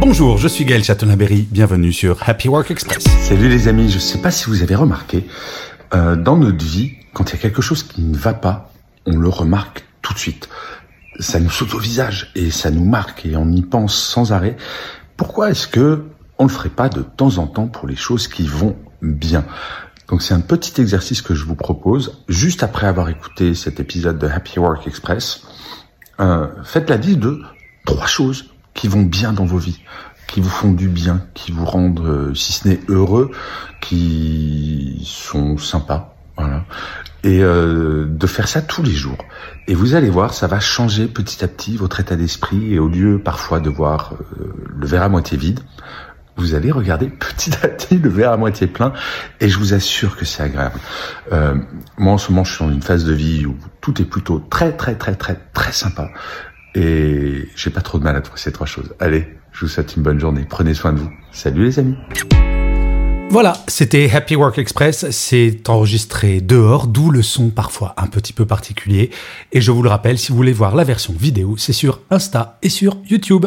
Bonjour, 0.00 0.38
je 0.38 0.48
suis 0.48 0.64
Gaël 0.64 0.82
Chatonaberry, 0.82 1.46
bienvenue 1.50 1.92
sur 1.92 2.26
Happy 2.26 2.48
Work 2.48 2.70
Express. 2.70 3.04
Salut 3.04 3.50
les 3.50 3.68
amis, 3.68 3.90
je 3.90 3.96
ne 3.96 4.00
sais 4.00 4.16
pas 4.16 4.30
si 4.30 4.46
vous 4.46 4.62
avez 4.62 4.74
remarqué, 4.74 5.26
euh, 5.92 6.16
dans 6.16 6.38
notre 6.38 6.64
vie, 6.64 6.92
quand 7.12 7.28
il 7.28 7.34
y 7.34 7.38
a 7.38 7.38
quelque 7.38 7.60
chose 7.60 7.82
qui 7.82 8.00
ne 8.00 8.16
va 8.16 8.32
pas, 8.32 8.72
on 9.04 9.18
le 9.18 9.28
remarque 9.28 9.84
tout 10.00 10.14
de 10.14 10.18
suite. 10.18 10.48
Ça 11.18 11.38
nous 11.38 11.50
saute 11.50 11.74
au 11.74 11.78
visage 11.78 12.32
et 12.34 12.50
ça 12.50 12.70
nous 12.70 12.84
marque 12.84 13.26
et 13.26 13.36
on 13.36 13.52
y 13.52 13.60
pense 13.60 13.94
sans 13.94 14.32
arrêt. 14.32 14.56
Pourquoi 15.18 15.50
est-ce 15.50 15.68
que 15.68 16.04
on 16.38 16.44
le 16.44 16.50
ferait 16.50 16.70
pas 16.70 16.88
de 16.88 17.02
temps 17.02 17.36
en 17.36 17.46
temps 17.46 17.66
pour 17.66 17.86
les 17.86 17.94
choses 17.96 18.26
qui 18.26 18.46
vont 18.46 18.76
bien? 19.02 19.44
Donc 20.08 20.22
c'est 20.22 20.32
un 20.32 20.40
petit 20.40 20.80
exercice 20.80 21.20
que 21.20 21.34
je 21.34 21.44
vous 21.44 21.56
propose 21.56 22.24
juste 22.26 22.62
après 22.62 22.86
avoir 22.86 23.10
écouté 23.10 23.54
cet 23.54 23.80
épisode 23.80 24.18
de 24.18 24.26
Happy 24.26 24.58
Work 24.58 24.86
Express. 24.86 25.42
Euh, 26.20 26.46
faites 26.64 26.88
la 26.88 26.96
liste 26.96 27.18
de 27.18 27.42
trois 27.84 28.06
choses 28.06 28.46
qui 28.74 28.88
vont 28.88 29.02
bien 29.02 29.32
dans 29.32 29.44
vos 29.44 29.58
vies, 29.58 29.82
qui 30.26 30.40
vous 30.40 30.48
font 30.48 30.72
du 30.72 30.88
bien, 30.88 31.22
qui 31.34 31.52
vous 31.52 31.64
rendent, 31.64 32.00
euh, 32.00 32.34
si 32.34 32.52
ce 32.52 32.68
n'est 32.68 32.80
heureux, 32.88 33.30
qui 33.80 35.02
sont 35.04 35.58
sympas, 35.58 36.16
voilà. 36.36 36.64
Et 37.22 37.42
euh, 37.42 38.06
de 38.08 38.26
faire 38.26 38.48
ça 38.48 38.62
tous 38.62 38.82
les 38.82 38.92
jours. 38.92 39.18
Et 39.68 39.74
vous 39.74 39.94
allez 39.94 40.08
voir, 40.08 40.32
ça 40.32 40.46
va 40.46 40.58
changer 40.58 41.06
petit 41.06 41.44
à 41.44 41.48
petit 41.48 41.76
votre 41.76 42.00
état 42.00 42.16
d'esprit. 42.16 42.74
Et 42.74 42.78
au 42.78 42.88
lieu 42.88 43.20
parfois 43.22 43.60
de 43.60 43.68
voir 43.68 44.14
euh, 44.14 44.54
le 44.74 44.86
verre 44.86 45.02
à 45.02 45.08
moitié 45.08 45.36
vide, 45.36 45.60
vous 46.36 46.54
allez 46.54 46.70
regarder 46.70 47.08
petit 47.10 47.52
à 47.62 47.68
petit 47.68 47.98
le 47.98 48.08
verre 48.08 48.32
à 48.32 48.36
moitié 48.36 48.66
plein. 48.66 48.92
Et 49.40 49.48
je 49.48 49.58
vous 49.58 49.74
assure 49.74 50.16
que 50.16 50.24
c'est 50.24 50.42
agréable. 50.42 50.80
Euh, 51.32 51.54
moi, 51.98 52.14
en 52.14 52.18
ce 52.18 52.32
moment, 52.32 52.44
je 52.44 52.54
suis 52.54 52.64
dans 52.64 52.72
une 52.72 52.82
phase 52.82 53.04
de 53.04 53.12
vie 53.12 53.44
où 53.46 53.56
tout 53.80 54.00
est 54.00 54.06
plutôt 54.06 54.38
très, 54.38 54.72
très, 54.72 54.94
très, 54.94 55.14
très, 55.14 55.38
très 55.52 55.72
sympa. 55.72 56.10
Et 56.74 57.48
j'ai 57.56 57.70
pas 57.70 57.80
trop 57.80 57.98
de 57.98 58.04
mal 58.04 58.16
à 58.16 58.20
trouver 58.20 58.40
ces 58.40 58.52
trois 58.52 58.66
choses. 58.66 58.94
Allez, 59.00 59.26
je 59.52 59.60
vous 59.60 59.68
souhaite 59.68 59.96
une 59.96 60.02
bonne 60.02 60.20
journée. 60.20 60.46
Prenez 60.48 60.74
soin 60.74 60.92
de 60.92 61.00
vous. 61.00 61.10
Salut 61.32 61.64
les 61.64 61.78
amis. 61.78 61.96
Voilà, 63.30 63.52
c'était 63.68 64.10
Happy 64.10 64.34
Work 64.34 64.58
Express. 64.58 65.08
C'est 65.10 65.68
enregistré 65.68 66.40
dehors, 66.40 66.88
d'où 66.88 67.10
le 67.10 67.22
son 67.22 67.50
parfois 67.50 67.94
un 67.96 68.08
petit 68.08 68.32
peu 68.32 68.44
particulier. 68.44 69.10
Et 69.52 69.60
je 69.60 69.70
vous 69.70 69.84
le 69.84 69.88
rappelle, 69.88 70.18
si 70.18 70.32
vous 70.32 70.36
voulez 70.36 70.52
voir 70.52 70.74
la 70.74 70.82
version 70.82 71.14
vidéo, 71.16 71.56
c'est 71.56 71.72
sur 71.72 72.00
Insta 72.10 72.58
et 72.62 72.68
sur 72.68 72.96
YouTube. 73.08 73.46